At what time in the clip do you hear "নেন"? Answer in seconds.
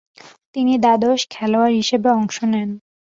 2.51-2.69